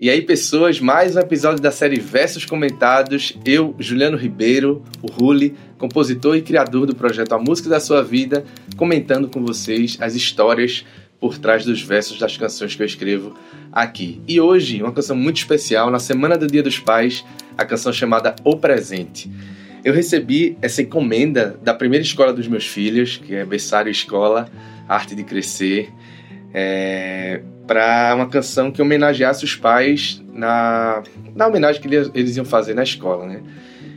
[0.00, 3.38] E aí, pessoas, mais um episódio da série Versos Comentados.
[3.46, 8.44] Eu, Juliano Ribeiro, o Ruli, compositor e criador do projeto A Música da Sua Vida,
[8.76, 10.84] comentando com vocês as histórias
[11.20, 13.38] por trás dos versos das canções que eu escrevo
[13.70, 14.20] aqui.
[14.26, 17.24] E hoje, uma canção muito especial, na semana do Dia dos Pais,
[17.56, 19.30] a canção chamada O Presente.
[19.84, 24.50] Eu recebi essa encomenda da primeira escola dos meus filhos, que é Berçário Escola,
[24.88, 25.88] Arte de Crescer
[26.54, 31.02] é, para uma canção que homenageasse os pais na,
[31.34, 33.42] na homenagem que eles iam fazer na escola, né?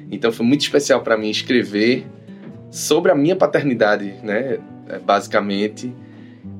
[0.09, 2.06] Então foi muito especial para mim escrever
[2.72, 4.59] sobre a minha paternidade, né?
[4.88, 5.94] É, basicamente,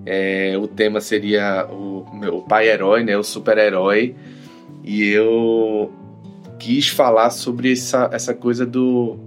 [0.06, 3.18] é, o tema seria o meu pai herói, né?
[3.18, 4.16] O super herói,
[4.84, 5.94] e eu
[6.60, 9.18] quis falar sobre essa, essa coisa do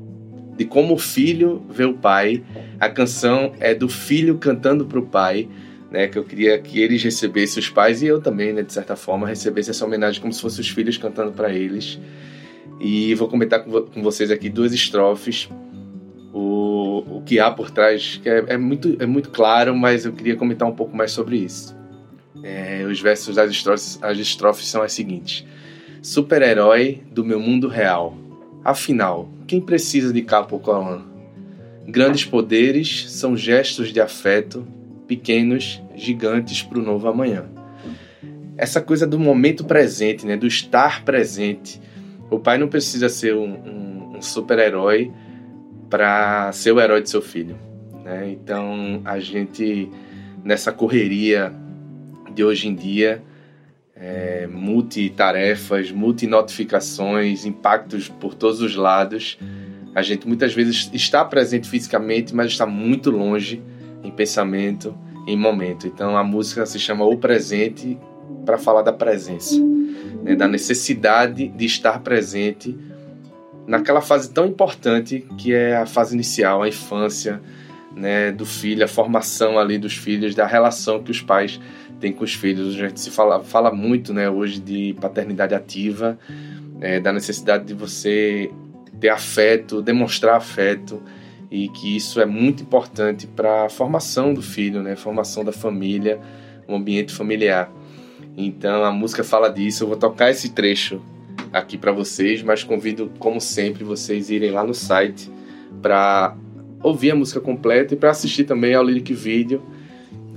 [0.57, 2.43] de como o filho vê o pai.
[2.79, 5.49] A canção é do filho cantando para o pai
[5.91, 8.95] né, que eu queria que eles recebessem os pais e eu também, né, de certa
[8.95, 11.99] forma, recebesse essa homenagem como se fossem os filhos cantando para eles.
[12.79, 15.49] E vou comentar com, com, vocês aqui duas estrofes,
[16.33, 20.13] o, o que há por trás, que é, é, muito, é muito claro, mas eu
[20.13, 21.77] queria comentar um pouco mais sobre isso.
[22.43, 25.45] É, os versos das estrofes, as estrofes são as seguintes:
[26.01, 28.17] Super-herói do meu mundo real.
[28.65, 31.03] Afinal, quem precisa de capa ou colã?
[31.87, 34.67] Grandes poderes são gestos de afeto
[35.11, 37.47] pequenos gigantes para o novo amanhã.
[38.57, 41.81] Essa coisa do momento presente, né, do estar presente.
[42.31, 45.11] O pai não precisa ser um, um, um super-herói
[45.89, 47.59] para ser o herói de seu filho.
[48.05, 48.31] Né?
[48.31, 49.91] Então, a gente,
[50.45, 51.53] nessa correria
[52.33, 53.21] de hoje em dia,
[53.97, 59.37] é, multitarefas, multinotificações, impactos por todos os lados,
[59.93, 63.61] a gente muitas vezes está presente fisicamente, mas está muito longe
[64.03, 65.87] em pensamento, em momento.
[65.87, 67.99] Então a música se chama O Presente
[68.45, 69.61] para falar da presença,
[70.23, 72.77] né, da necessidade de estar presente
[73.67, 77.41] naquela fase tão importante que é a fase inicial, a infância,
[77.95, 81.61] né, do filho, a formação ali dos filhos, da relação que os pais
[82.01, 82.75] têm com os filhos.
[82.75, 86.19] A gente se fala, fala muito, né, hoje de paternidade ativa,
[86.81, 88.51] é, da necessidade de você
[88.99, 91.03] ter afeto, demonstrar afeto,
[91.51, 94.95] e que isso é muito importante para a formação do filho, né?
[94.95, 96.21] Formação da família,
[96.69, 97.71] um ambiente familiar.
[98.37, 99.83] Então a música fala disso.
[99.83, 101.01] Eu vou tocar esse trecho
[101.53, 105.31] aqui para vocês, mas convido, como sempre, vocês irem lá no site
[105.83, 106.37] para
[106.83, 109.61] ouvir a música completa e para assistir também ao lyric video,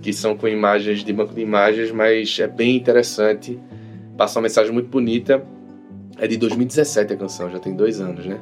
[0.01, 3.59] que são com imagens de banco de imagens, mas é bem interessante.
[4.17, 5.45] Passa uma mensagem muito bonita.
[6.17, 8.39] É de 2017 a canção, já tem dois anos, né?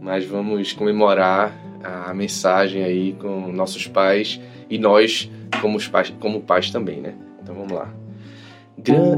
[0.00, 6.40] Mas vamos comemorar a mensagem aí com nossos pais e nós como, os pais, como
[6.40, 7.14] pais também, né?
[7.42, 7.88] Então vamos lá.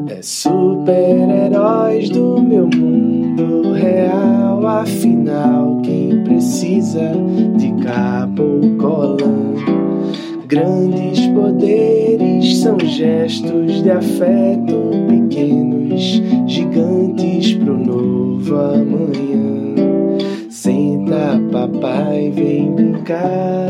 [0.09, 7.13] É super-heróis do meu mundo real, afinal, quem precisa
[7.57, 9.55] de capa ou colã?
[10.47, 15.74] Grandes poderes são gestos de afeto, pequenos
[23.05, 23.69] vem brincar.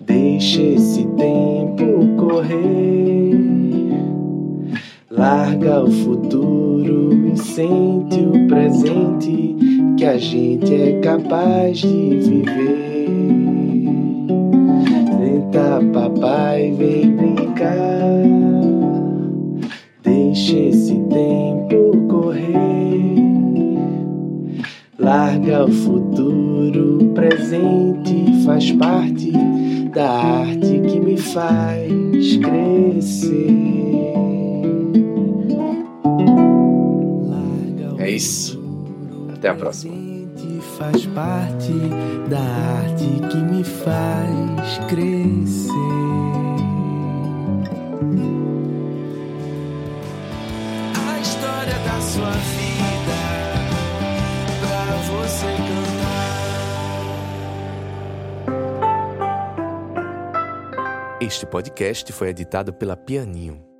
[0.00, 3.32] Deixa esse tempo correr.
[5.10, 9.56] Larga o futuro e sente o presente
[9.96, 12.91] que a gente é capaz de viver.
[25.02, 29.32] Larga o futuro, o presente faz parte
[29.92, 33.50] da arte que me faz crescer.
[37.98, 38.62] É isso.
[39.34, 40.12] Até a próxima.
[40.78, 41.72] Faz parte
[42.28, 45.72] da arte que me faz crescer.
[50.96, 53.01] A história da sua vida.
[61.20, 63.71] Este podcast foi editado pela Pianinho.